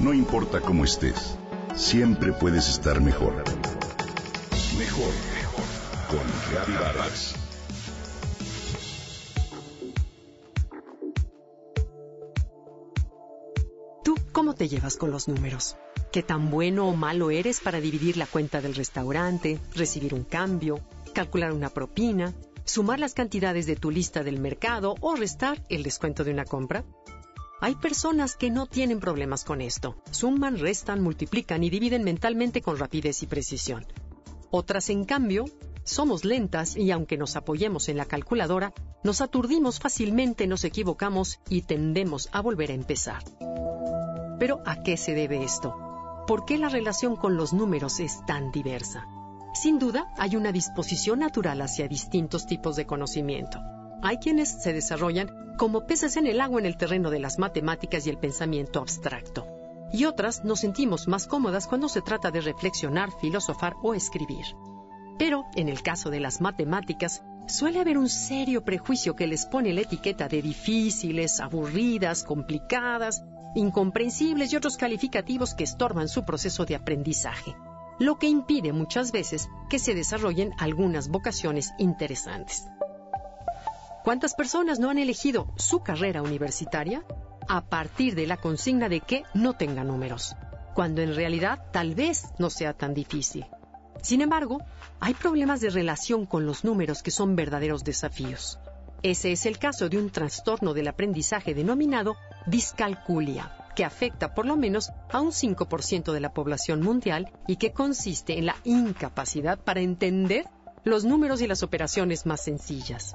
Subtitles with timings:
[0.00, 1.36] No importa cómo estés,
[1.76, 3.34] siempre puedes estar mejor.
[4.78, 5.64] Mejor, mejor.
[6.08, 7.34] Con Reavivadas.
[14.02, 15.76] ¿Tú cómo te llevas con los números?
[16.10, 20.80] ¿Qué tan bueno o malo eres para dividir la cuenta del restaurante, recibir un cambio,
[21.12, 22.32] calcular una propina,
[22.64, 26.84] sumar las cantidades de tu lista del mercado o restar el descuento de una compra?
[27.62, 29.96] Hay personas que no tienen problemas con esto.
[30.10, 33.86] Suman, restan, multiplican y dividen mentalmente con rapidez y precisión.
[34.50, 35.44] Otras, en cambio,
[35.84, 38.72] somos lentas y aunque nos apoyemos en la calculadora,
[39.04, 43.22] nos aturdimos fácilmente, nos equivocamos y tendemos a volver a empezar.
[44.38, 45.76] Pero ¿a qué se debe esto?
[46.26, 49.06] ¿Por qué la relación con los números es tan diversa?
[49.52, 53.58] Sin duda, hay una disposición natural hacia distintos tipos de conocimiento.
[54.02, 58.06] Hay quienes se desarrollan como peces en el agua en el terreno de las matemáticas
[58.06, 59.46] y el pensamiento abstracto.
[59.92, 64.46] Y otras nos sentimos más cómodas cuando se trata de reflexionar, filosofar o escribir.
[65.18, 69.74] Pero, en el caso de las matemáticas, suele haber un serio prejuicio que les pone
[69.74, 73.22] la etiqueta de difíciles, aburridas, complicadas,
[73.54, 77.54] incomprensibles y otros calificativos que estorban su proceso de aprendizaje,
[77.98, 82.64] lo que impide muchas veces que se desarrollen algunas vocaciones interesantes.
[84.02, 87.04] ¿Cuántas personas no han elegido su carrera universitaria
[87.46, 90.36] a partir de la consigna de que no tenga números,
[90.74, 93.46] cuando en realidad tal vez no sea tan difícil?
[94.02, 94.62] Sin embargo,
[95.00, 98.58] hay problemas de relación con los números que son verdaderos desafíos.
[99.02, 104.56] Ese es el caso de un trastorno del aprendizaje denominado discalculia, que afecta por lo
[104.56, 109.80] menos a un 5% de la población mundial y que consiste en la incapacidad para
[109.80, 110.46] entender
[110.84, 113.14] los números y las operaciones más sencillas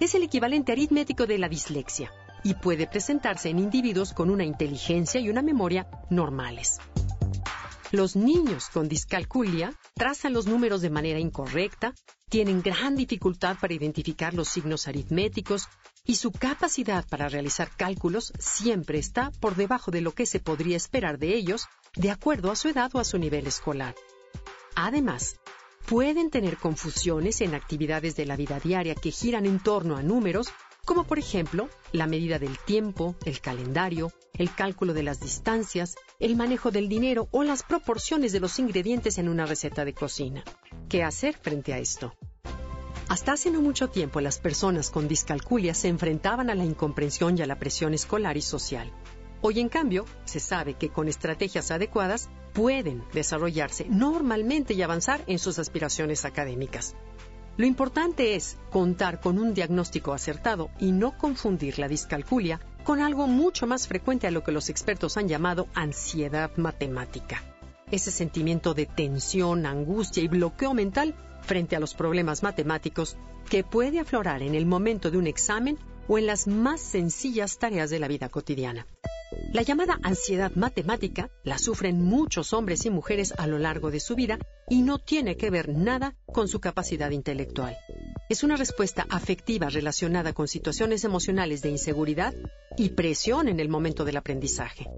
[0.00, 2.12] es el equivalente aritmético de la dislexia
[2.44, 6.78] y puede presentarse en individuos con una inteligencia y una memoria normales.
[7.92, 11.94] Los niños con discalculia trazan los números de manera incorrecta,
[12.28, 15.68] tienen gran dificultad para identificar los signos aritméticos
[16.04, 20.76] y su capacidad para realizar cálculos siempre está por debajo de lo que se podría
[20.76, 23.94] esperar de ellos de acuerdo a su edad o a su nivel escolar.
[24.74, 25.36] Además,
[25.86, 30.48] pueden tener confusiones en actividades de la vida diaria que giran en torno a números,
[30.84, 36.36] como por ejemplo la medida del tiempo, el calendario, el cálculo de las distancias, el
[36.36, 40.44] manejo del dinero o las proporciones de los ingredientes en una receta de cocina.
[40.88, 42.12] ¿Qué hacer frente a esto?
[43.08, 47.42] Hasta hace no mucho tiempo las personas con discalculia se enfrentaban a la incomprensión y
[47.42, 48.92] a la presión escolar y social.
[49.48, 55.38] Hoy, en cambio, se sabe que con estrategias adecuadas pueden desarrollarse normalmente y avanzar en
[55.38, 56.96] sus aspiraciones académicas.
[57.56, 63.28] Lo importante es contar con un diagnóstico acertado y no confundir la discalculia con algo
[63.28, 67.44] mucho más frecuente a lo que los expertos han llamado ansiedad matemática.
[67.92, 73.16] Ese sentimiento de tensión, angustia y bloqueo mental frente a los problemas matemáticos
[73.48, 75.78] que puede aflorar en el momento de un examen
[76.08, 78.88] o en las más sencillas tareas de la vida cotidiana.
[79.52, 84.14] La llamada ansiedad matemática la sufren muchos hombres y mujeres a lo largo de su
[84.14, 87.76] vida y no tiene que ver nada con su capacidad intelectual.
[88.28, 92.34] Es una respuesta afectiva relacionada con situaciones emocionales de inseguridad
[92.76, 94.88] y presión en el momento del aprendizaje.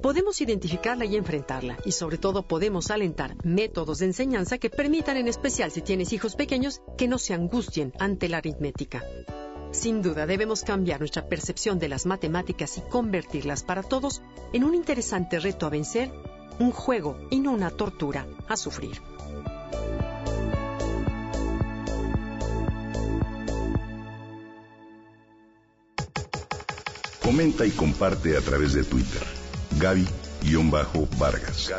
[0.00, 5.26] Podemos identificarla y enfrentarla y sobre todo podemos alentar métodos de enseñanza que permitan, en
[5.26, 9.02] especial si tienes hijos pequeños, que no se angustien ante la aritmética.
[9.70, 14.74] Sin duda debemos cambiar nuestra percepción de las matemáticas y convertirlas para todos en un
[14.74, 16.10] interesante reto a vencer,
[16.58, 19.00] un juego y no una tortura a sufrir.
[27.22, 29.22] Comenta y comparte a través de Twitter.
[29.78, 31.70] Gaby-Vargas.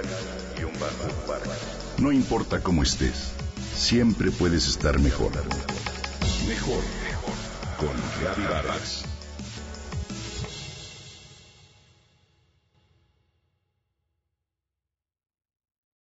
[1.98, 3.32] No importa cómo estés,
[3.76, 5.32] siempre puedes estar mejor.
[6.48, 6.84] Mejor
[7.80, 9.19] con Gaby Vargas.